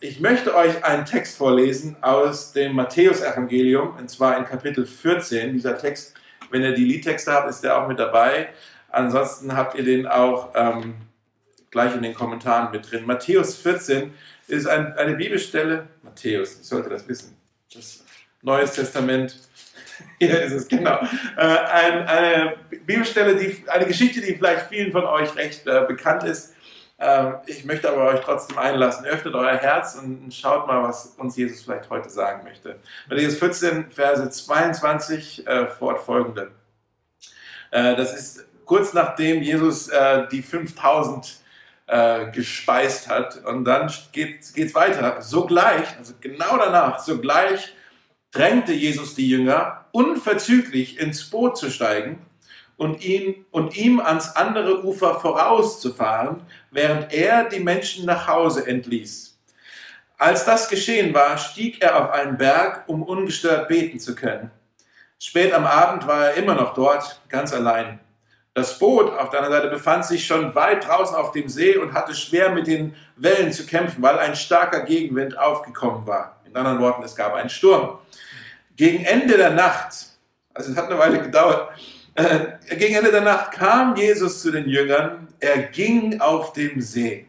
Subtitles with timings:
[0.00, 5.52] ich möchte euch einen Text vorlesen aus dem Matthäusevangelium, und zwar in Kapitel 14.
[5.52, 6.14] Dieser Text,
[6.50, 8.48] wenn ihr die Liedtexte habt, ist der auch mit dabei.
[8.90, 10.94] Ansonsten habt ihr den auch ähm,
[11.70, 13.06] gleich in den Kommentaren mit drin.
[13.06, 14.12] Matthäus 14
[14.46, 15.88] ist ein, eine Bibelstelle.
[16.02, 17.36] Matthäus, ich sollte das wissen.
[17.74, 18.04] Das
[18.42, 19.36] Neues Testament.
[20.20, 21.00] Hier ist es, genau.
[21.36, 22.56] Äh, ein, eine
[22.86, 26.54] Bibelstelle, die, eine Geschichte, die vielleicht vielen von euch recht äh, bekannt ist.
[27.00, 29.06] Ähm, ich möchte aber euch trotzdem einlassen.
[29.06, 32.76] Öffnet euer Herz und schaut mal, was uns Jesus vielleicht heute sagen möchte.
[33.08, 36.50] Matthäus 14, Verse 22 äh, fortfolgende.
[37.70, 41.38] Äh, das ist kurz nachdem Jesus äh, die 5000
[41.86, 43.44] äh, gespeist hat.
[43.44, 45.22] Und dann geht es weiter.
[45.22, 47.74] Sogleich, also genau danach, sogleich
[48.32, 52.26] drängte Jesus die Jünger, unverzüglich ins Boot zu steigen
[52.78, 59.36] und, ihn, und ihm ans andere Ufer vorauszufahren, während er die Menschen nach Hause entließ.
[60.16, 64.50] Als das geschehen war, stieg er auf einen Berg, um ungestört beten zu können.
[65.18, 67.98] Spät am Abend war er immer noch dort, ganz allein.
[68.54, 71.92] Das Boot auf der anderen Seite befand sich schon weit draußen auf dem See und
[71.92, 76.40] hatte schwer mit den Wellen zu kämpfen, weil ein starker Gegenwind aufgekommen war.
[76.44, 77.98] In anderen Worten, es gab einen Sturm.
[78.76, 80.06] Gegen Ende der Nacht,
[80.54, 81.70] also es hat eine Weile gedauert,
[82.18, 87.26] äh, gegen Ende der Nacht kam Jesus zu den Jüngern, er ging auf dem See.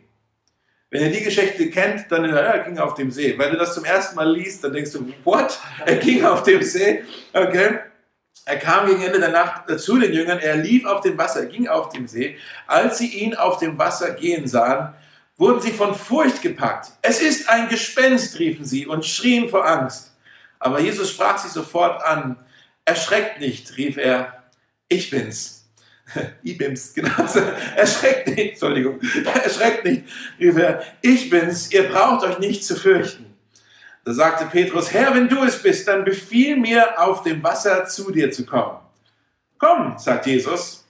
[0.89, 3.37] Wenn ihr die Geschichte kennt, dann ja, er ging auf dem See.
[3.37, 5.59] Wenn du das zum ersten Mal liest, dann denkst du, what?
[5.85, 7.03] Er ging auf dem See.
[7.31, 7.79] Okay.
[8.45, 11.45] Er kam gegen Ende der Nacht zu den Jüngern, er lief auf dem Wasser, er
[11.45, 12.39] ging auf dem See.
[12.65, 14.95] Als sie ihn auf dem Wasser gehen sahen,
[15.37, 16.93] wurden sie von Furcht gepackt.
[17.03, 20.15] Es ist ein Gespenst, riefen sie und schrien vor Angst.
[20.57, 22.37] Aber Jesus sprach sie sofort an.
[22.85, 24.38] Erschreckt nicht, rief er,
[24.89, 25.59] ich bin's.
[26.43, 27.23] Ibims, genau.
[27.75, 28.99] Erschreckt nicht, Entschuldigung,
[29.43, 30.03] erschreckt nicht,
[30.39, 33.25] rief er, ich bin's, ihr braucht euch nicht zu fürchten.
[34.05, 38.11] Da sagte Petrus, Herr, wenn du es bist, dann befiehl mir, auf dem Wasser zu
[38.11, 38.79] dir zu kommen.
[39.57, 40.85] Komm, sagt Jesus.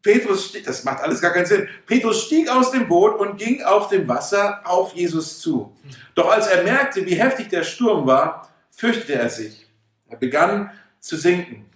[0.00, 1.68] Petrus, das macht alles gar keinen Sinn.
[1.84, 5.76] Petrus stieg aus dem Boot und ging auf dem Wasser auf Jesus zu.
[6.14, 9.66] Doch als er merkte, wie heftig der Sturm war, fürchtete er sich.
[10.08, 10.70] Er begann
[11.00, 11.69] zu sinken.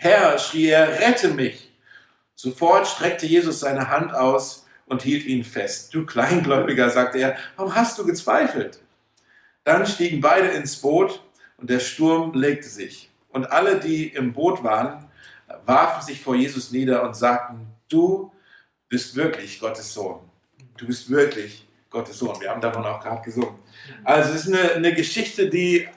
[0.00, 1.72] Herr, schrie er, rette mich.
[2.36, 5.92] Sofort streckte Jesus seine Hand aus und hielt ihn fest.
[5.92, 8.78] Du Kleingläubiger, sagte er, warum hast du gezweifelt?
[9.64, 11.20] Dann stiegen beide ins Boot
[11.56, 13.10] und der Sturm legte sich.
[13.30, 15.10] Und alle, die im Boot waren,
[15.66, 18.32] warfen sich vor Jesus nieder und sagten, du
[18.88, 20.20] bist wirklich Gottes Sohn.
[20.76, 22.40] Du bist wirklich Gottes Sohn.
[22.40, 23.58] Wir haben davon auch gerade gesungen.
[24.04, 25.88] Also es ist eine, eine Geschichte, die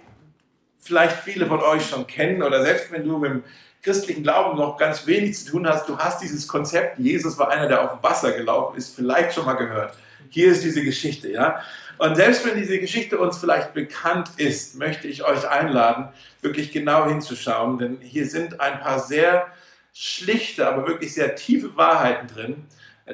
[0.80, 3.44] vielleicht viele von euch schon kennen oder selbst wenn du mit dem
[3.82, 7.68] christlichen Glauben noch ganz wenig zu tun hast, du hast dieses Konzept, Jesus war einer,
[7.68, 9.98] der auf dem Wasser gelaufen ist, vielleicht schon mal gehört.
[10.30, 11.62] Hier ist diese Geschichte, ja.
[11.98, 16.10] Und selbst wenn diese Geschichte uns vielleicht bekannt ist, möchte ich euch einladen,
[16.42, 19.48] wirklich genau hinzuschauen, denn hier sind ein paar sehr
[19.94, 22.66] schlichte, aber wirklich sehr tiefe Wahrheiten drin,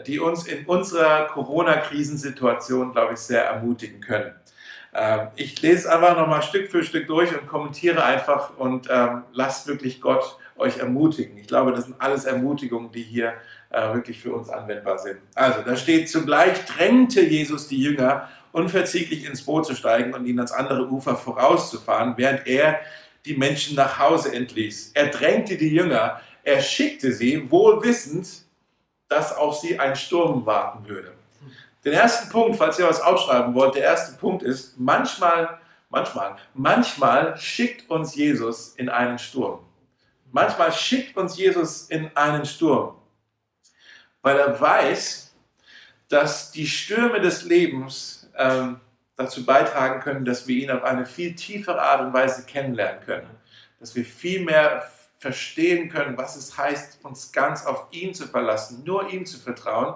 [0.05, 4.33] die uns in unserer Corona-Krisensituation, glaube ich, sehr ermutigen können.
[4.97, 9.67] Ähm, ich lese einfach nochmal Stück für Stück durch und kommentiere einfach und ähm, lasst
[9.67, 11.37] wirklich Gott euch ermutigen.
[11.37, 13.35] Ich glaube, das sind alles Ermutigungen, die hier
[13.69, 15.19] äh, wirklich für uns anwendbar sind.
[15.35, 20.39] Also, da steht, zugleich drängte Jesus die Jünger, unverzüglich ins Boot zu steigen und ihnen
[20.39, 22.79] ans andere Ufer vorauszufahren, während er
[23.23, 24.93] die Menschen nach Hause entließ.
[24.95, 28.27] Er drängte die Jünger, er schickte sie, wohl wissend,
[29.09, 31.16] dass auf sie ein Sturm warten würde.
[31.83, 37.37] Den ersten Punkt, falls ihr was aufschreiben wollt, der erste Punkt ist, manchmal, manchmal, manchmal
[37.37, 39.59] schickt uns Jesus in einen Sturm.
[40.31, 42.95] Manchmal schickt uns Jesus in einen Sturm,
[44.21, 45.33] weil er weiß,
[46.09, 48.79] dass die Stürme des Lebens ähm,
[49.15, 53.29] dazu beitragen können, dass wir ihn auf eine viel tiefere Art und Weise kennenlernen können.
[53.79, 54.89] Dass wir viel mehr
[55.19, 59.95] verstehen können, was es heißt, uns ganz auf ihn zu verlassen, nur ihm zu vertrauen.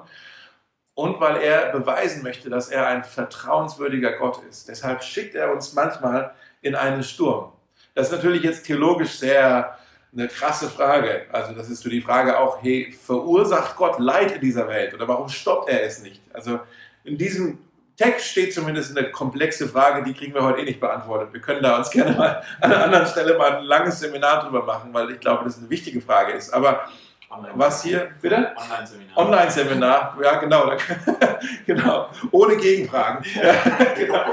[0.94, 4.67] Und weil er beweisen möchte, dass er ein vertrauenswürdiger Gott ist.
[4.67, 7.53] Deshalb schickt er uns manchmal in einen Sturm.
[7.96, 9.78] Das ist natürlich jetzt theologisch sehr
[10.14, 11.26] eine krasse Frage.
[11.32, 15.08] Also das ist so die Frage auch, hey, verursacht Gott Leid in dieser Welt oder
[15.08, 16.22] warum stoppt er es nicht?
[16.34, 16.59] Also
[17.03, 17.59] in diesem
[17.97, 21.34] Text steht zumindest eine komplexe Frage, die kriegen wir heute eh nicht beantwortet.
[21.34, 24.64] Wir können da uns gerne mal an einer anderen Stelle mal ein langes Seminar drüber
[24.64, 26.53] machen, weil ich glaube, das eine wichtige Frage ist.
[26.53, 26.85] Aber
[27.53, 28.51] was hier, bitte?
[28.55, 29.17] Online-Seminar.
[29.17, 30.72] Online-Seminar, ja genau,
[31.66, 33.25] genau, ohne Gegenfragen.
[33.35, 34.25] Ja, genau.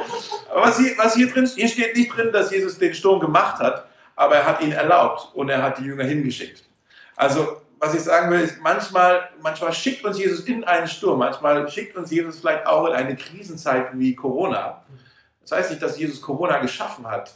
[0.55, 3.87] Was hier, was hier drin, hier steht nicht drin, dass Jesus den Sturm gemacht hat,
[4.17, 6.65] aber er hat ihn erlaubt und er hat die Jünger hingeschickt.
[7.17, 11.69] Also was ich sagen will, ist, manchmal, manchmal schickt uns Jesus in einen Sturm, manchmal
[11.69, 14.83] schickt uns Jesus vielleicht auch in eine Krisenzeit wie Corona.
[15.43, 17.35] Das heißt nicht, dass Jesus Corona geschaffen hat.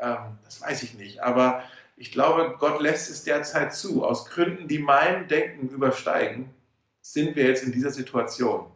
[0.00, 1.22] Ähm, das weiß ich nicht.
[1.22, 1.62] Aber
[1.96, 4.04] ich glaube, Gott lässt es derzeit zu.
[4.04, 6.50] Aus Gründen, die mein Denken übersteigen,
[7.00, 8.66] sind wir jetzt in dieser Situation.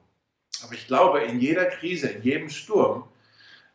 [0.63, 3.09] Aber ich glaube, in jeder Krise, in jedem Sturm,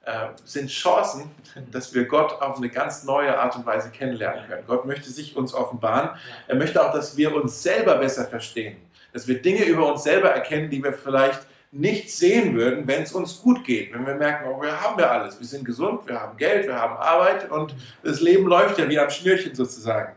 [0.03, 1.29] äh, sind Chancen,
[1.71, 4.63] dass wir Gott auf eine ganz neue Art und Weise kennenlernen können.
[4.65, 6.17] Gott möchte sich uns offenbaren.
[6.47, 8.77] Er möchte auch, dass wir uns selber besser verstehen.
[9.13, 13.13] Dass wir Dinge über uns selber erkennen, die wir vielleicht nicht sehen würden, wenn es
[13.13, 13.93] uns gut geht.
[13.93, 15.39] Wenn wir merken, oh, wir haben ja alles.
[15.39, 17.73] Wir sind gesund, wir haben Geld, wir haben Arbeit und
[18.03, 20.13] das Leben läuft ja wie am Schnürchen sozusagen.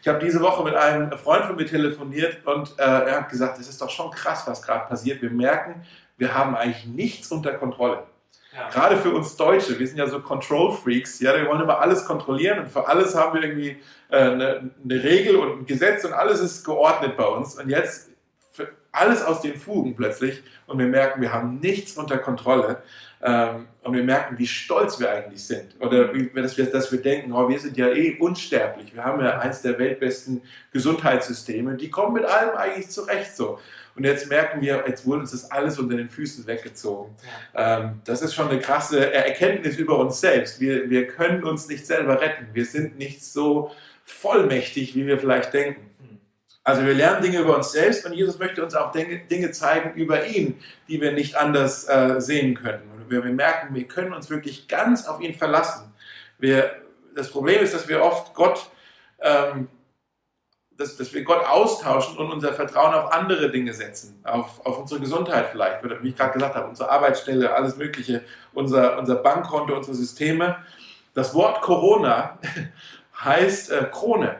[0.00, 3.58] Ich habe diese Woche mit einem Freund von mir telefoniert und äh, er hat gesagt,
[3.58, 5.22] es ist doch schon krass, was gerade passiert.
[5.22, 5.82] Wir merken,
[6.18, 8.04] wir haben eigentlich nichts unter Kontrolle.
[8.54, 8.68] Ja.
[8.68, 12.04] Gerade für uns Deutsche, wir sind ja so Control Freaks, ja, wir wollen immer alles
[12.04, 13.78] kontrollieren und für alles haben wir irgendwie
[14.10, 17.54] äh, eine, eine, Regel und ein Gesetz und alles ist geordnet bei uns.
[17.54, 18.10] Und jetzt
[18.98, 22.82] alles aus den Fugen plötzlich und wir merken, wir haben nichts unter Kontrolle.
[23.20, 25.74] Ähm, und wir merken, wie stolz wir eigentlich sind.
[25.80, 28.94] Oder wie, dass, wir, dass wir denken, oh, wir sind ja eh unsterblich.
[28.94, 30.42] Wir haben ja eins der weltbesten
[30.72, 31.76] Gesundheitssysteme.
[31.76, 33.58] Die kommen mit allem eigentlich zurecht so.
[33.96, 37.16] Und jetzt merken wir, jetzt wurde uns das alles unter den Füßen weggezogen.
[37.56, 40.60] Ähm, das ist schon eine krasse Erkenntnis über uns selbst.
[40.60, 42.46] Wir, wir können uns nicht selber retten.
[42.52, 43.72] Wir sind nicht so
[44.04, 45.87] vollmächtig, wie wir vielleicht denken.
[46.68, 50.26] Also wir lernen Dinge über uns selbst und Jesus möchte uns auch Dinge, zeigen über
[50.26, 52.82] ihn, die wir nicht anders äh, sehen können.
[53.08, 55.94] Wir, wir merken, wir können uns wirklich ganz auf ihn verlassen.
[56.38, 56.70] Wir,
[57.14, 58.70] das Problem ist, dass wir oft Gott
[59.20, 59.68] ähm,
[60.76, 65.00] dass, dass wir Gott austauschen und unser Vertrauen auf andere Dinge setzen, auf, auf unsere
[65.00, 69.74] Gesundheit vielleicht, oder wie ich gerade gesagt habe, unsere Arbeitsstelle, alles Mögliche, unser, unser Bankkonto,
[69.74, 70.58] unsere Systeme.
[71.14, 72.38] Das Wort Corona
[73.24, 74.36] heißt äh, Krone.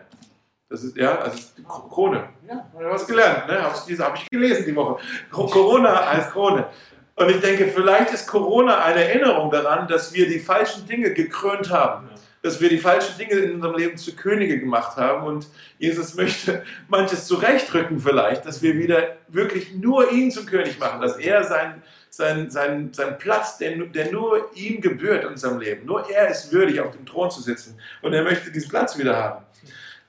[0.70, 2.28] Das ist, ja, also Krone.
[2.46, 3.62] Ja, was gelernt, ne?
[3.62, 5.00] Habe hab ich gelesen die Woche.
[5.30, 6.66] Corona heißt Krone.
[7.14, 11.70] Und ich denke, vielleicht ist Corona eine Erinnerung daran, dass wir die falschen Dinge gekrönt
[11.70, 12.08] haben
[12.42, 15.48] dass wir die falschen Dinge in unserem Leben zu Könige gemacht haben und
[15.78, 21.16] Jesus möchte manches zurechtrücken vielleicht, dass wir wieder wirklich nur ihn zum König machen, dass
[21.16, 26.08] er sein, sein, sein, sein Platz, der, der nur ihm gebührt in unserem Leben, nur
[26.10, 29.44] er ist würdig, auf dem Thron zu sitzen und er möchte diesen Platz wieder haben.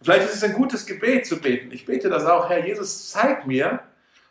[0.02, 1.72] Vielleicht ist es ein gutes Gebet zu beten.
[1.72, 3.80] Ich bete das auch, Herr Jesus, zeig mir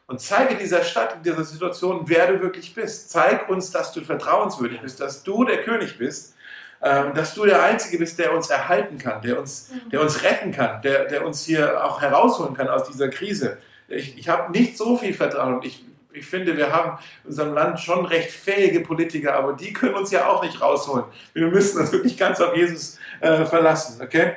[0.06, 3.10] und zeige dieser Stadt, in dieser Situation, wer du wirklich bist.
[3.10, 6.34] Zeig uns, dass du vertrauenswürdig bist, dass du der König bist
[6.80, 9.90] ähm, dass du der Einzige bist, der uns erhalten kann, der uns, mhm.
[9.90, 13.58] der uns retten kann, der, der uns hier auch herausholen kann aus dieser Krise.
[13.88, 15.60] Ich, ich habe nicht so viel Vertrauen.
[15.64, 19.94] Ich, ich finde, wir haben in unserem Land schon recht fähige Politiker, aber die können
[19.94, 21.04] uns ja auch nicht rausholen.
[21.32, 24.00] Wir müssen uns wirklich ganz auf Jesus äh, verlassen.
[24.00, 24.36] Okay?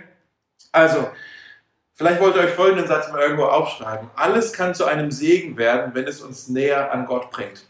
[0.72, 1.10] Also,
[1.94, 4.10] vielleicht wollt ihr euch folgenden Satz mal irgendwo aufschreiben.
[4.16, 7.66] Alles kann zu einem Segen werden, wenn es uns näher an Gott bringt.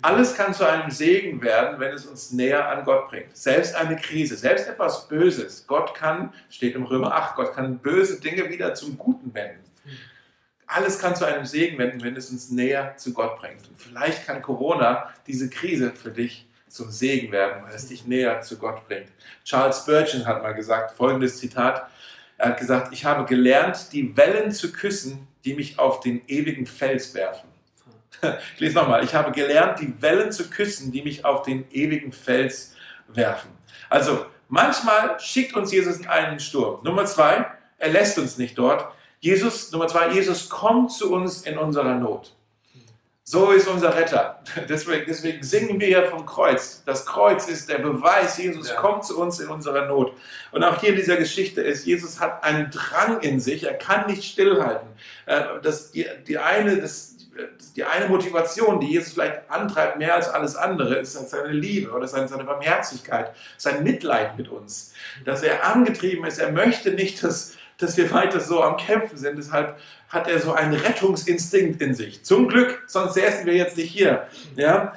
[0.00, 3.36] Alles kann zu einem Segen werden, wenn es uns näher an Gott bringt.
[3.36, 5.66] Selbst eine Krise, selbst etwas Böses.
[5.66, 9.64] Gott kann, steht im Römer 8, Gott kann böse Dinge wieder zum Guten wenden.
[10.68, 13.66] Alles kann zu einem Segen wenden, wenn es uns näher zu Gott bringt.
[13.68, 18.42] Und vielleicht kann Corona, diese Krise für dich zum Segen werden, weil es dich näher
[18.42, 19.08] zu Gott bringt.
[19.44, 21.88] Charles Spurgeon hat mal gesagt, folgendes Zitat.
[22.38, 26.66] Er hat gesagt, ich habe gelernt, die Wellen zu küssen, die mich auf den ewigen
[26.66, 27.48] Fels werfen.
[28.54, 29.04] Ich lese nochmal.
[29.04, 32.74] Ich habe gelernt, die Wellen zu küssen, die mich auf den ewigen Fels
[33.06, 33.50] werfen.
[33.88, 36.82] Also, manchmal schickt uns Jesus in einen Sturm.
[36.82, 38.92] Nummer zwei, er lässt uns nicht dort.
[39.20, 42.34] Jesus, Nummer zwei, Jesus kommt zu uns in unserer Not.
[43.30, 44.40] So ist unser Retter.
[44.70, 46.82] Deswegen, deswegen singen wir ja vom Kreuz.
[46.86, 48.76] Das Kreuz ist der Beweis, Jesus ja.
[48.76, 50.14] kommt zu uns in unserer Not.
[50.50, 54.06] Und auch hier in dieser Geschichte ist, Jesus hat einen Drang in sich, er kann
[54.06, 54.88] nicht stillhalten.
[55.26, 57.16] Äh, das, die, die eine, das,
[57.76, 62.08] die eine Motivation, die Jesus vielleicht antreibt, mehr als alles andere, ist seine Liebe oder
[62.08, 64.94] seine, Barmherzigkeit, sein Mitleid mit uns.
[65.26, 69.38] Dass er angetrieben ist, er möchte nicht, dass, dass wir weiter so am Kämpfen sind.
[69.38, 72.22] Deshalb hat er so einen Rettungsinstinkt in sich.
[72.24, 74.26] Zum Glück, sonst säßen wir jetzt nicht hier.
[74.56, 74.92] Ja?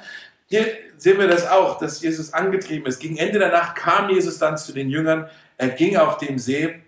[0.46, 2.98] Hier sehen wir das auch, dass Jesus angetrieben ist.
[3.00, 5.28] Gegen Ende der Nacht kam Jesus dann zu den Jüngern.
[5.56, 6.82] Er ging auf dem See.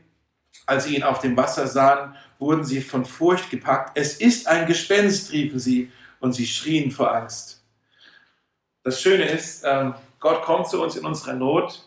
[0.67, 3.99] Als sie ihn auf dem Wasser sahen, wurden sie von Furcht gepackt.
[3.99, 7.63] Es ist ein Gespenst, riefen sie, und sie schrien vor Angst.
[8.83, 11.87] Das Schöne ist, ähm, Gott kommt zu uns in unserer Not.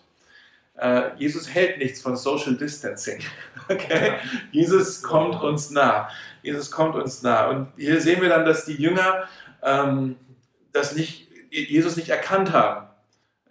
[0.78, 3.20] Äh, Jesus hält nichts von Social Distancing.
[3.70, 4.14] Okay?
[4.54, 6.08] Jesus kommt uns nah.
[6.42, 7.50] Jesus kommt uns nah.
[7.50, 9.28] Und hier sehen wir dann, dass die Jünger
[9.62, 10.16] ähm,
[10.72, 12.88] das nicht, Jesus nicht erkannt haben.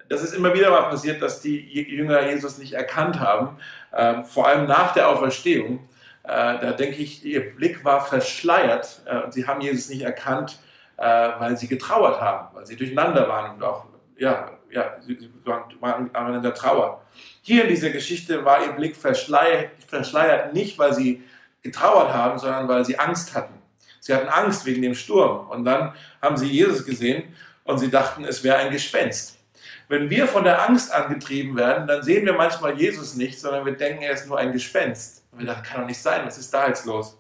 [0.09, 3.59] Das ist immer wieder mal passiert, dass die Jünger Jesus nicht erkannt haben,
[3.95, 5.87] ähm, vor allem nach der Auferstehung.
[6.23, 10.59] Äh, da denke ich, ihr Blick war verschleiert äh, und sie haben Jesus nicht erkannt,
[10.97, 13.85] äh, weil sie getrauert haben, weil sie durcheinander waren und auch,
[14.17, 17.03] ja, ja, sie waren, der Trauer.
[17.41, 21.23] Hier in dieser Geschichte war ihr Blick verschleiert, verschleiert nicht, weil sie
[21.63, 23.55] getrauert haben, sondern weil sie Angst hatten.
[24.01, 28.25] Sie hatten Angst wegen dem Sturm und dann haben sie Jesus gesehen und sie dachten,
[28.25, 29.39] es wäre ein Gespenst.
[29.89, 33.73] Wenn wir von der Angst angetrieben werden, dann sehen wir manchmal Jesus nicht, sondern wir
[33.73, 35.25] denken, er ist nur ein Gespenst.
[35.33, 37.17] Und wir dachten, kann doch nicht sein, was ist da jetzt los?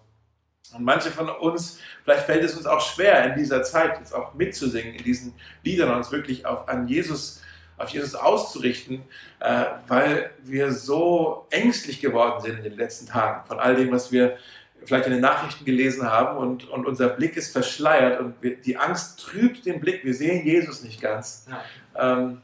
[0.74, 4.34] Und manche von uns, vielleicht fällt es uns auch schwer in dieser Zeit jetzt auch
[4.34, 5.32] mitzusingen, in diesen
[5.62, 7.40] Liedern uns wirklich auf, an Jesus,
[7.78, 9.02] auf Jesus auszurichten,
[9.40, 14.12] äh, weil wir so ängstlich geworden sind in den letzten Tagen von all dem, was
[14.12, 14.38] wir
[14.84, 18.76] vielleicht in den Nachrichten gelesen haben und, und unser Blick ist verschleiert und wir, die
[18.76, 20.04] Angst trübt den Blick.
[20.04, 21.46] Wir sehen Jesus nicht ganz.
[21.94, 22.12] Ja.
[22.12, 22.42] Ähm,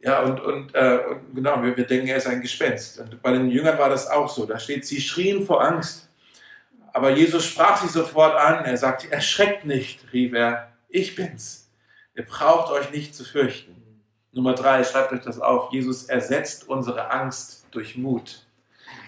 [0.00, 2.98] ja, und, und, äh, und genau, wir, wir, denken, er ist ein Gespenst.
[2.98, 4.46] Und bei den Jüngern war das auch so.
[4.46, 6.08] Da steht, sie schrien vor Angst.
[6.92, 8.64] Aber Jesus sprach sie sofort an.
[8.64, 11.70] Er sagte, erschreckt nicht, rief er, ich bin's.
[12.14, 13.81] Ihr braucht euch nicht zu fürchten.
[14.32, 15.72] Nummer drei, schreibt euch das auf.
[15.72, 18.46] Jesus ersetzt unsere Angst durch Mut.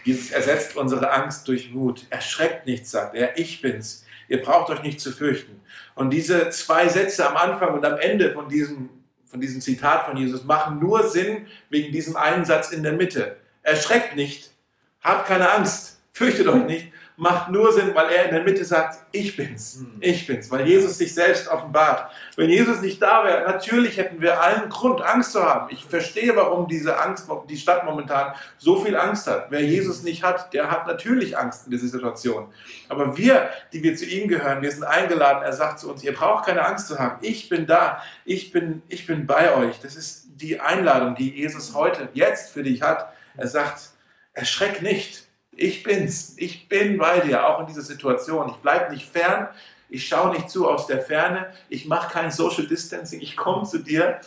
[0.05, 2.07] Jesus ersetzt unsere Angst durch Mut.
[2.11, 4.05] Erschreckt nicht, sagt er, ich bin's.
[4.29, 5.61] Ihr braucht euch nicht zu fürchten.
[5.95, 8.91] Und diese zwei Sätze am Anfang und am Ende von diesem
[9.35, 13.37] von diesem Zitat von Jesus machen nur Sinn wegen diesem einen Satz in der Mitte.
[13.65, 14.53] Erschreckt nicht,
[15.01, 18.99] habt keine Angst, fürchtet euch nicht, macht nur Sinn, weil er in der Mitte sagt,
[19.13, 19.99] ich bin's, hm.
[20.01, 22.11] ich bin's, weil Jesus sich selbst offenbart.
[22.37, 25.69] Wenn Jesus nicht da wäre, natürlich hätten wir allen Grund, Angst zu haben.
[25.71, 29.47] Ich verstehe, warum diese Angst, die Stadt momentan so viel Angst hat.
[29.51, 32.49] Wer Jesus nicht hat, der hat natürlich Angst in dieser Situation.
[32.89, 35.43] Aber wir, die wir zu ihm gehören, wir sind eingeladen.
[35.45, 37.19] Er sagt zu uns, ihr braucht keine Angst zu haben.
[37.21, 38.03] Ich bin da.
[38.25, 39.79] Ich bin, ich bin bei euch.
[39.81, 43.13] Das ist die Einladung, die Jesus heute, jetzt für dich hat.
[43.37, 43.91] Er sagt,
[44.33, 45.24] erschreck nicht.
[45.57, 46.35] Ich bin's.
[46.37, 48.49] Ich bin bei dir, auch in dieser Situation.
[48.49, 49.49] Ich bleibe nicht fern.
[49.89, 51.53] Ich schaue nicht zu aus der Ferne.
[51.69, 53.21] Ich mache kein Social Distancing.
[53.21, 54.21] Ich komme zu dir.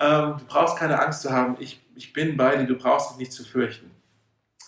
[0.00, 1.56] Ähm, du brauchst keine Angst zu haben.
[1.60, 2.66] Ich, ich bin bei dir.
[2.66, 3.90] Du brauchst dich nicht zu fürchten.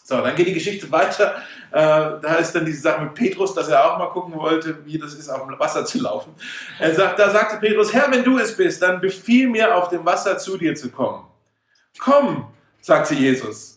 [0.05, 1.43] So, dann geht die Geschichte weiter.
[1.73, 4.99] Äh, da ist dann diese Sache mit Petrus, dass er auch mal gucken wollte, wie
[4.99, 6.33] das ist, auf dem Wasser zu laufen.
[6.79, 10.07] Er sagt, da sagte Petrus, Herr, wenn du es bist, dann befiehl mir, auf dem
[10.07, 11.25] Wasser zu dir zu kommen.
[11.99, 12.47] Komm,
[12.81, 13.76] sagte Jesus.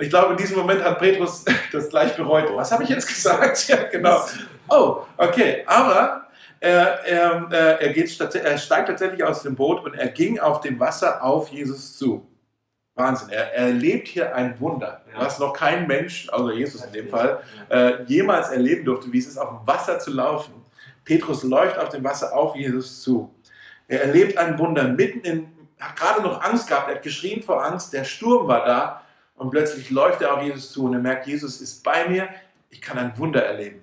[0.00, 2.48] Ich glaube, in diesem Moment hat Petrus das gleich bereut.
[2.54, 3.58] Was habe ich jetzt gesagt?
[3.68, 4.24] Ja, genau.
[4.68, 5.62] Oh, okay.
[5.66, 6.26] Aber
[6.60, 10.60] er, er, äh, er, geht, er steigt tatsächlich aus dem Boot und er ging auf
[10.60, 12.26] dem Wasser auf Jesus zu.
[12.94, 13.30] Wahnsinn.
[13.30, 15.20] Er, er erlebt hier ein Wunder, ja.
[15.24, 19.28] was noch kein Mensch, außer Jesus in dem Fall, äh, jemals erleben durfte, wie es
[19.28, 20.54] ist, auf dem Wasser zu laufen.
[21.04, 23.32] Petrus läuft auf dem Wasser auf Jesus zu.
[23.86, 27.64] Er erlebt ein Wunder mitten in, hat gerade noch Angst gehabt, er hat geschrien vor
[27.64, 29.02] Angst, der Sturm war da
[29.38, 32.28] und plötzlich läuft er auf Jesus zu und er merkt, Jesus ist bei mir,
[32.70, 33.80] ich kann ein Wunder erleben.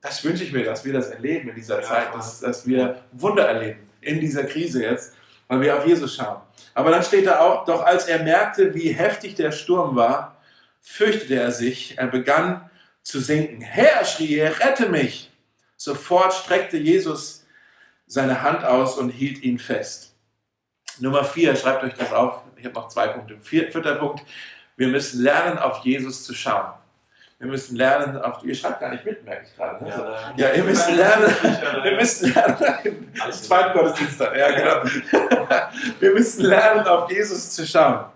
[0.00, 3.02] Das wünsche ich mir, dass wir das erleben in dieser ja, Zeit, dass, dass wir
[3.12, 5.14] Wunder erleben in dieser Krise jetzt,
[5.48, 6.40] weil wir auf Jesus schauen.
[6.74, 10.40] Aber dann steht da auch, doch als er merkte, wie heftig der Sturm war,
[10.80, 12.70] fürchtete er sich, er begann
[13.02, 13.60] zu sinken.
[13.60, 15.32] Herr, schrie er, rette mich!
[15.76, 17.46] Sofort streckte Jesus
[18.06, 20.14] seine Hand aus und hielt ihn fest.
[20.98, 22.42] Nummer vier, schreibt euch das auf.
[22.56, 23.38] Ich habe noch zwei Punkte.
[23.38, 24.24] vierter Punkt,
[24.78, 26.72] wir müssen lernen, auf Jesus zu schauen.
[27.40, 29.84] Wir müssen lernen, auf ihr schreibt gar nicht mit, merke ich gerade.
[29.84, 29.90] Ne?
[30.36, 31.36] Ja, ja, ihr müsst lernen,
[31.82, 34.82] wir müssen lernen, zweiten Gottesdienst dann, ja, genau.
[36.00, 38.06] Wir müssen lernen, auf Jesus zu schauen.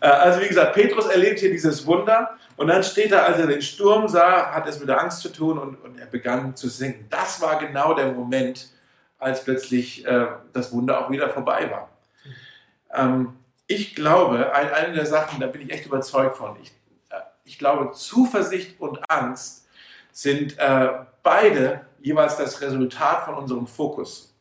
[0.00, 3.46] Äh, also wie gesagt, Petrus erlebt hier dieses Wunder und dann steht er, als er
[3.46, 6.68] den Sturm sah, hat es mit der Angst zu tun und, und er begann zu
[6.68, 7.06] sinken.
[7.10, 8.68] Das war genau der Moment,
[9.18, 11.90] als plötzlich äh, das Wunder auch wieder vorbei war.
[12.94, 13.34] Ähm,
[13.70, 16.72] ich glaube, eine der Sachen, da bin ich echt überzeugt von, ich,
[17.10, 19.68] äh, ich glaube, Zuversicht und Angst
[20.10, 20.88] sind äh,
[21.22, 24.34] beide jeweils das Resultat von unserem Fokus,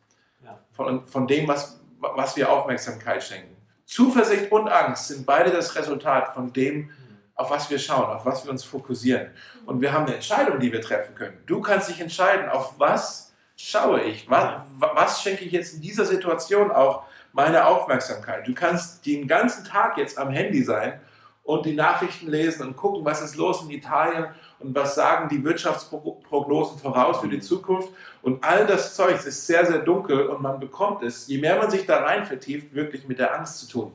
[0.43, 0.57] ja.
[0.71, 3.55] von, von dem, was, was wir Aufmerksamkeit schenken.
[3.85, 6.89] Zuversicht und Angst sind beide das Resultat von dem,
[7.35, 9.29] auf was wir schauen, auf was wir uns fokussieren.
[9.67, 11.37] Und wir haben eine Entscheidung, die wir treffen können.
[11.45, 16.05] Du kannst dich entscheiden, auf was schaue ich, was, was schenke ich jetzt in dieser
[16.05, 17.03] Situation auch
[17.39, 18.45] meine Aufmerksamkeit.
[18.45, 20.99] Du kannst den ganzen Tag jetzt am Handy sein
[21.43, 24.25] und die Nachrichten lesen und gucken, was ist los in Italien
[24.59, 27.91] und was sagen die Wirtschaftsprognosen voraus für die Zukunft.
[28.21, 31.71] Und all das Zeug ist sehr, sehr dunkel und man bekommt es, je mehr man
[31.71, 33.93] sich da rein vertieft, wirklich mit der Angst zu tun,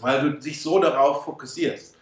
[0.00, 1.94] weil du dich so darauf fokussierst.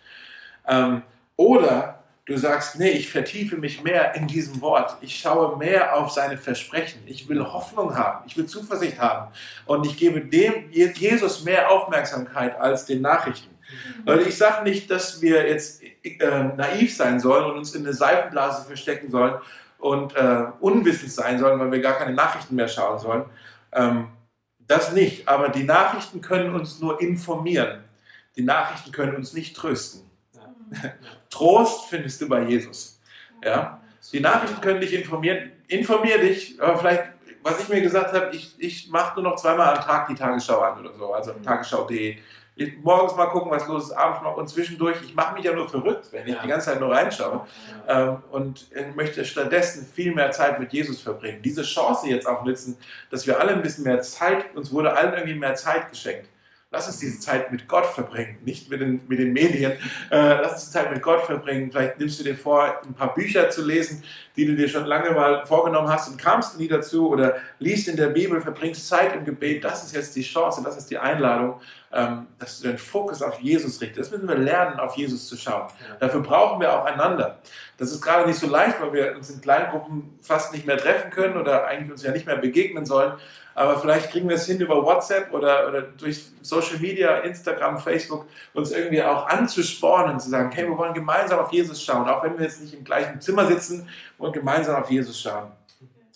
[0.66, 1.02] Ähm,
[1.37, 4.97] oder du sagst, nee, ich vertiefe mich mehr in diesem Wort.
[5.00, 7.02] Ich schaue mehr auf seine Versprechen.
[7.07, 8.25] Ich will Hoffnung haben.
[8.26, 9.31] Ich will Zuversicht haben.
[9.66, 13.50] Und ich gebe dem Jesus mehr Aufmerksamkeit als den Nachrichten.
[13.50, 14.07] Mhm.
[14.07, 17.95] Weil ich sage nicht, dass wir jetzt äh, naiv sein sollen und uns in eine
[17.95, 19.35] Seifenblase verstecken sollen
[19.78, 23.25] und äh, unwissend sein sollen, weil wir gar keine Nachrichten mehr schauen sollen.
[23.73, 24.09] Ähm,
[24.66, 27.85] das nicht, aber die Nachrichten können uns nur informieren.
[28.37, 30.02] Die Nachrichten können uns nicht trösten.
[31.31, 33.00] Trost findest du bei Jesus.
[33.43, 33.81] Ja?
[34.12, 35.52] Die Nachrichten können dich informieren.
[35.66, 37.04] Informier dich, aber vielleicht,
[37.43, 40.61] was ich mir gesagt habe, ich, ich mache nur noch zweimal am Tag die Tagesschau
[40.61, 42.19] an oder so, also tagesschau.de
[42.83, 44.97] morgens mal gucken, was los ist, abends mal und zwischendurch.
[45.04, 46.43] Ich mache mich ja nur verrückt, wenn ich ja.
[46.43, 47.47] die ganze Zeit nur reinschaue
[47.88, 48.09] ja.
[48.09, 51.43] ähm, und möchte stattdessen viel mehr Zeit mit Jesus verbringen.
[51.43, 52.78] Diese Chance jetzt auch nutzen,
[53.11, 56.28] dass wir alle ein bisschen mehr Zeit, uns wurde allen irgendwie mehr Zeit geschenkt.
[56.75, 59.73] Lass uns diese Zeit mit Gott verbringen, nicht mit den, mit den Medien.
[60.11, 61.71] Äh, lass uns die Zeit mit Gott verbringen.
[61.71, 64.02] Vielleicht nimmst du dir vor, ein paar Bücher zu lesen,
[64.35, 67.97] die du dir schon lange mal vorgenommen hast und kamst nie dazu oder liest in
[67.97, 69.62] der Bibel, verbringst Zeit im Gebet.
[69.62, 71.61] Das ist jetzt die Chance, das ist die Einladung,
[72.39, 74.01] dass du den Fokus auf Jesus richtest.
[74.01, 75.69] Das müssen wir lernen, auf Jesus zu schauen.
[76.01, 77.39] Dafür brauchen wir auch einander.
[77.79, 81.11] Das ist gerade nicht so leicht, weil wir uns in Kleingruppen fast nicht mehr treffen
[81.11, 83.13] können oder eigentlich uns ja nicht mehr begegnen sollen.
[83.55, 88.27] Aber vielleicht kriegen wir es hin über WhatsApp oder, oder durch Social Media, Instagram, Facebook,
[88.53, 92.37] uns irgendwie auch anzuspornen, zu sagen, hey, wir wollen gemeinsam auf Jesus schauen, auch wenn
[92.37, 95.53] wir jetzt nicht im gleichen Zimmer sitzen, wollen gemeinsam auf Jesus schauen.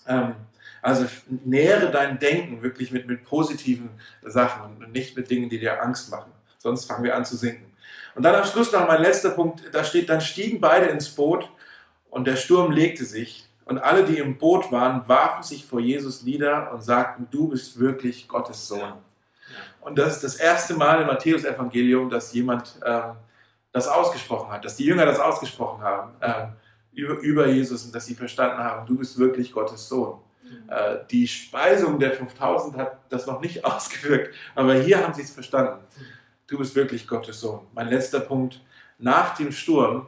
[0.08, 0.34] Ähm,
[0.82, 1.06] also
[1.44, 3.90] nähere dein Denken wirklich mit, mit positiven
[4.22, 6.32] Sachen und nicht mit Dingen, die dir Angst machen.
[6.58, 7.72] Sonst fangen wir an zu sinken.
[8.14, 11.48] Und dann am Schluss noch mein letzter Punkt, da steht, dann stiegen beide ins Boot
[12.10, 16.22] und der Sturm legte sich und alle, die im Boot waren, warfen sich vor Jesus
[16.22, 18.94] nieder und sagten, du bist wirklich Gottes Sohn.
[19.80, 23.00] Und das ist das erste Mal im Matthäus-Evangelium, dass jemand äh,
[23.72, 26.46] das ausgesprochen hat, dass die Jünger das ausgesprochen haben äh,
[26.92, 30.18] über, über, Jesus und dass sie verstanden haben, du bist wirklich Gottes Sohn.
[30.68, 35.30] Äh, die Speisung der 5000 hat das noch nicht ausgewirkt, aber hier haben sie es
[35.30, 35.84] verstanden.
[36.46, 37.66] Du bist wirklich Gottes Sohn.
[37.74, 38.60] Mein letzter Punkt,
[38.98, 40.06] nach dem Sturm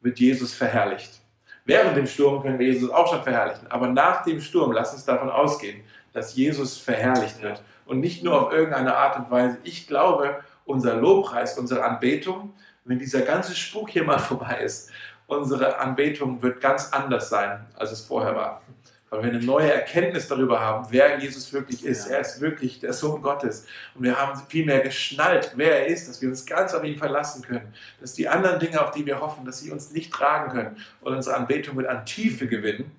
[0.00, 1.20] wird Jesus verherrlicht.
[1.64, 3.70] Während dem Sturm können wir Jesus auch schon verherrlichen.
[3.70, 5.82] Aber nach dem Sturm, lass uns davon ausgehen,
[6.12, 7.62] dass Jesus verherrlicht wird.
[7.86, 9.58] Und nicht nur auf irgendeine Art und Weise.
[9.62, 12.54] Ich glaube, unser Lobpreis, unsere Anbetung,
[12.84, 14.90] wenn dieser ganze Spuk hier mal vorbei ist,
[15.26, 18.62] unsere Anbetung wird ganz anders sein, als es vorher war
[19.10, 22.08] weil wir eine neue Erkenntnis darüber haben, wer Jesus wirklich ist.
[22.08, 22.14] Ja.
[22.14, 23.66] Er ist wirklich der Sohn Gottes.
[23.94, 27.42] Und wir haben vielmehr geschnallt, wer er ist, dass wir uns ganz auf ihn verlassen
[27.42, 27.74] können.
[28.00, 30.76] Dass die anderen Dinge, auf die wir hoffen, dass sie uns nicht tragen können.
[31.00, 32.92] Und unsere Anbetung wird an Tiefe gewinnen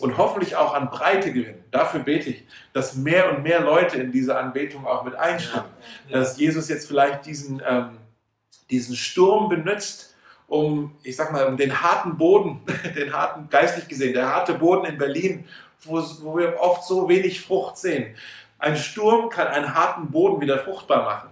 [0.00, 1.62] und hoffentlich auch an Breite gewinnen.
[1.70, 5.66] Dafür bete ich, dass mehr und mehr Leute in diese Anbetung auch mit einstimmen.
[6.08, 6.14] Ja.
[6.14, 6.18] Ja.
[6.20, 7.98] Dass Jesus jetzt vielleicht diesen, ähm,
[8.68, 10.11] diesen Sturm benutzt,
[10.46, 12.60] um, ich sag mal, um den harten Boden,
[12.96, 15.48] den harten, geistlich gesehen, der harte Boden in Berlin,
[15.82, 18.14] wo, wo wir oft so wenig Frucht sehen.
[18.58, 21.28] Ein Sturm kann einen harten Boden wieder fruchtbar machen.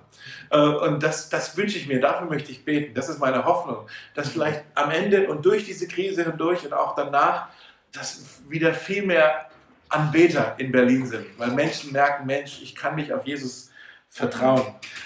[0.51, 2.95] Äh, und das, das wünsche ich mir, dafür möchte ich beten.
[2.95, 6.95] Das ist meine Hoffnung, dass vielleicht am Ende und durch diese Krise hindurch und auch
[6.95, 7.49] danach,
[7.93, 9.47] dass wieder viel mehr
[9.89, 13.70] Anbeter in Berlin sind, weil Menschen merken, Mensch, ich kann mich auf Jesus
[14.13, 14.63] Vertrauen.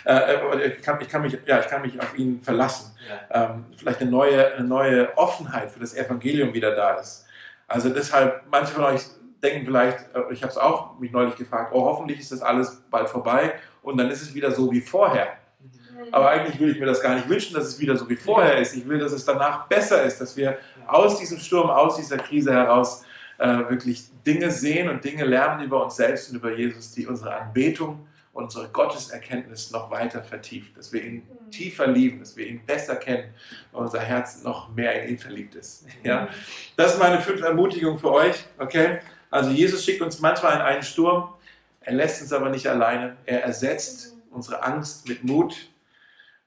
[0.06, 2.96] Äh, äh, ich, kann, ich, kann mich, ja, ich kann mich auf ihn verlassen.
[3.30, 3.52] Ja.
[3.52, 7.26] Ähm, vielleicht eine neue, eine neue Offenheit für das Evangelium wieder da ist.
[7.68, 9.02] Also deshalb, manche von euch
[9.42, 12.82] denken vielleicht, äh, ich habe es auch mich neulich gefragt, oh, hoffentlich ist das alles
[12.90, 15.34] bald vorbei und dann ist es wieder so wie vorher.
[15.60, 16.12] Mhm.
[16.12, 18.56] Aber eigentlich will ich mir das gar nicht wünschen, dass es wieder so wie vorher
[18.56, 18.74] ist.
[18.74, 22.54] Ich will, dass es danach besser ist, dass wir aus diesem Sturm, aus dieser Krise
[22.54, 23.04] heraus
[23.36, 27.36] äh, wirklich Dinge sehen und Dinge lernen über uns selbst und über Jesus, die unsere
[27.36, 31.50] Anbetung unsere Gotteserkenntnis noch weiter vertieft, dass wir ihn mhm.
[31.50, 33.32] tiefer lieben, dass wir ihn besser kennen
[33.72, 35.86] und unser Herz noch mehr in ihn verliebt ist.
[36.02, 36.22] Ja?
[36.22, 36.28] Mhm.
[36.76, 38.44] Das sind meine fünf Ermutigungen für euch.
[38.58, 38.98] Okay?
[39.30, 41.32] Also Jesus schickt uns manchmal in einen Sturm,
[41.80, 43.16] er lässt uns aber nicht alleine.
[43.24, 44.22] Er ersetzt mhm.
[44.32, 45.54] unsere Angst mit Mut.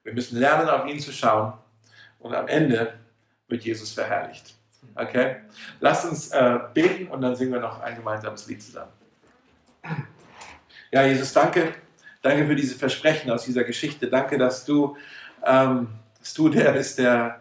[0.02, 1.54] Wir müssen lernen, auf ihn zu schauen.
[2.18, 2.94] Und am Ende
[3.48, 4.54] wird Jesus verherrlicht.
[4.94, 5.36] Okay?
[5.80, 8.92] Lasst uns äh, beten und dann singen wir noch ein gemeinsames Lied zusammen.
[10.90, 11.74] Ja, Jesus, danke.
[12.22, 14.08] Danke für diese Versprechen aus dieser Geschichte.
[14.08, 14.96] Danke, dass du,
[15.44, 17.40] ähm, dass du der bist, der,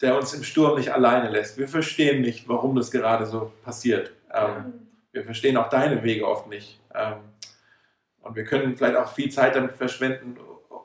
[0.00, 1.58] der uns im Sturm nicht alleine lässt.
[1.58, 4.12] Wir verstehen nicht, warum das gerade so passiert.
[4.32, 6.80] Ähm, wir verstehen auch deine Wege oft nicht.
[6.94, 7.16] Ähm,
[8.22, 10.36] und wir können vielleicht auch viel Zeit damit verschwenden,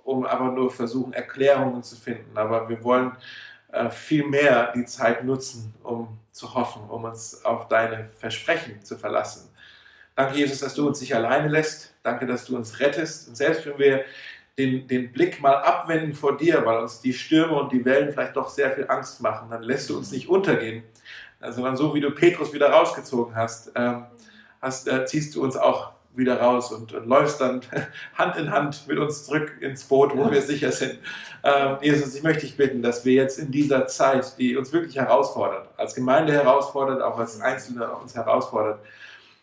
[0.03, 2.35] um aber nur versuchen, Erklärungen zu finden.
[2.35, 3.11] Aber wir wollen
[3.71, 8.97] äh, viel mehr die Zeit nutzen, um zu hoffen, um uns auf deine Versprechen zu
[8.97, 9.49] verlassen.
[10.15, 11.93] Danke, Jesus, dass du uns nicht alleine lässt.
[12.03, 13.27] Danke, dass du uns rettest.
[13.27, 14.05] Und selbst wenn wir
[14.57, 18.35] den, den Blick mal abwenden vor dir, weil uns die Stürme und die Wellen vielleicht
[18.35, 20.83] doch sehr viel Angst machen, dann lässt du uns nicht untergehen,
[21.41, 24.05] sondern so wie du Petrus wieder rausgezogen hast, ähm,
[24.61, 27.59] hast äh, ziehst du uns auch wieder raus und, und, läufst dann
[28.13, 30.99] Hand in Hand mit uns zurück ins Boot, wo wir sicher sind.
[31.43, 34.95] Ähm, Jesus, ich möchte dich bitten, dass wir jetzt in dieser Zeit, die uns wirklich
[34.95, 38.79] herausfordert, als Gemeinde herausfordert, auch als Einzelne uns herausfordert,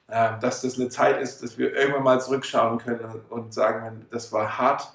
[0.06, 4.58] dass das eine Zeit ist, dass wir irgendwann mal zurückschauen können und sagen, das war
[4.58, 4.88] hart,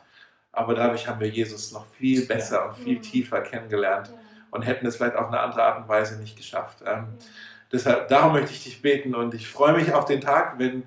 [0.51, 4.13] aber dadurch haben wir Jesus noch viel besser und viel tiefer kennengelernt
[4.51, 6.83] und hätten es vielleicht auf eine andere Art und Weise nicht geschafft.
[6.85, 7.07] Ähm,
[7.71, 10.83] deshalb, darum möchte ich dich beten und ich freue mich auf den Tag, wenn,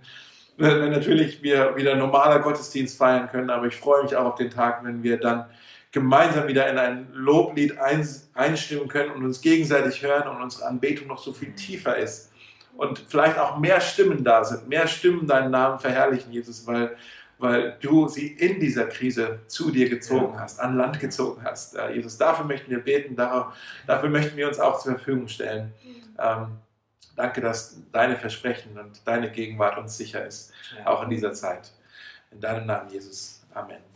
[0.57, 4.51] wenn natürlich wir wieder normaler Gottesdienst feiern können, aber ich freue mich auch auf den
[4.51, 5.47] Tag, wenn wir dann
[5.93, 7.77] gemeinsam wieder in ein Loblied
[8.35, 12.30] einstimmen können und uns gegenseitig hören und unsere Anbetung noch so viel tiefer ist.
[12.81, 16.97] Und vielleicht auch mehr Stimmen da sind, mehr Stimmen deinen Namen verherrlichen, Jesus, weil
[17.41, 21.75] weil du sie in dieser Krise zu dir gezogen hast, an Land gezogen hast.
[21.95, 25.73] Jesus, dafür möchten wir beten, dafür möchten wir uns auch zur Verfügung stellen.
[26.19, 26.59] Ähm,
[27.17, 30.53] danke, dass deine Versprechen und deine Gegenwart uns sicher ist,
[30.85, 31.73] auch in dieser Zeit.
[32.31, 33.43] In deinem Namen, Jesus.
[33.55, 33.90] Amen.